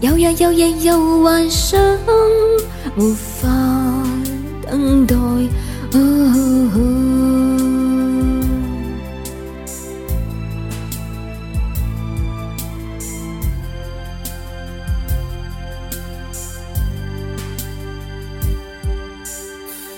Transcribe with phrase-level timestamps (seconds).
[0.00, 1.80] 有日有夜有幻想，
[2.96, 3.48] 无法
[4.62, 5.16] 等待。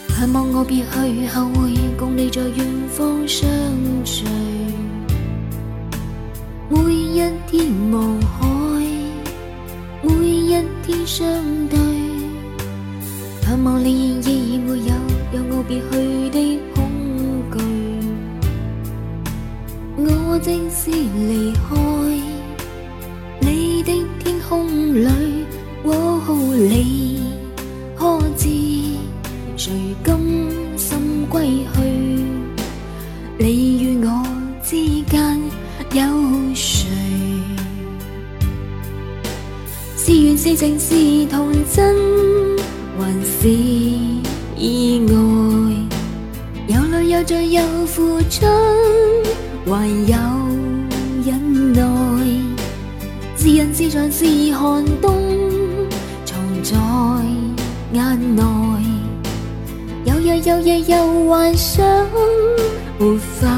[0.08, 3.48] 盼望我别去后会共你在远方相
[4.04, 4.24] 聚，
[6.68, 8.19] 每一天望。
[11.10, 11.26] 相
[11.68, 11.76] 对，
[13.42, 14.94] 盼望你依然没有
[15.32, 16.38] 让我别去的
[16.72, 16.78] 恐
[17.50, 17.58] 惧。
[19.96, 21.58] 我即使离开
[23.40, 25.08] 你的天空里，
[40.50, 41.94] 是情是童真，
[42.98, 43.46] 还是
[44.56, 45.14] 意外？
[46.66, 48.44] 有泪有罪有付出，
[49.64, 50.16] 还有
[51.24, 51.80] 忍耐。
[53.36, 55.14] 是人是像是寒冬，
[56.24, 56.76] 藏在
[57.92, 58.42] 眼内。
[60.04, 61.86] 有日有夜有幻想，
[62.98, 63.48] 无法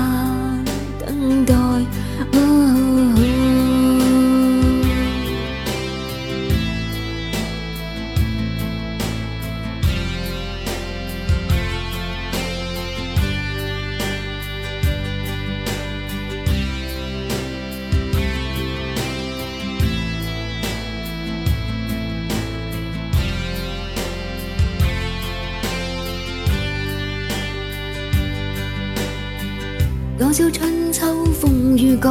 [30.22, 31.04] 多少春秋
[31.40, 32.08] 风雨改，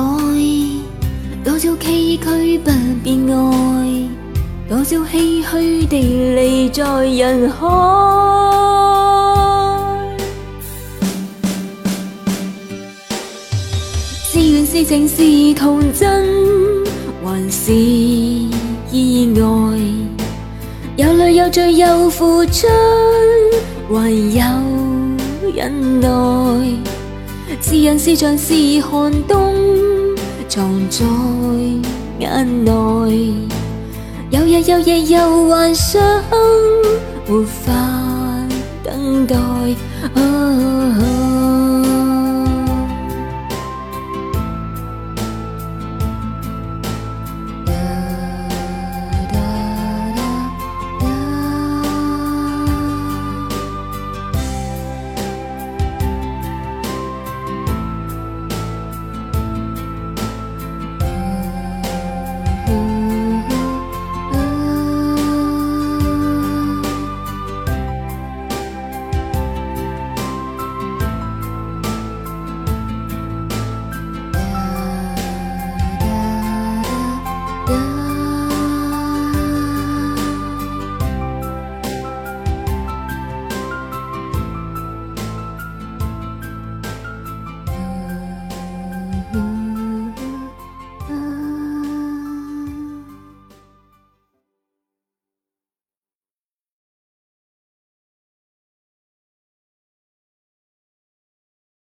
[1.46, 2.70] 多少崎岖不
[3.02, 4.10] 变爱，
[4.68, 7.66] 多少唏嘘地离在人海。
[14.26, 16.26] 是缘是情是童真，
[17.24, 19.42] 还是意外？
[20.98, 22.68] 有泪有罪有付出，
[23.90, 24.44] 还有
[25.56, 26.10] 忍耐。
[27.60, 29.54] 是人是像是寒冬，
[30.48, 31.06] 藏在
[32.20, 32.72] 眼内。
[34.30, 36.02] 有日有夜又幻想，
[37.28, 37.72] 无法
[38.84, 39.36] 等待。